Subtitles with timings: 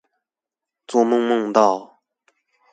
[0.87, 1.99] 做夢夢到